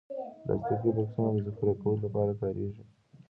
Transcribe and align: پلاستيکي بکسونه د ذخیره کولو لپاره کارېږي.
پلاستيکي 0.43 0.89
بکسونه 0.95 1.29
د 1.33 1.37
ذخیره 1.45 1.73
کولو 1.81 1.99
لپاره 2.05 2.31
کارېږي. 2.41 2.83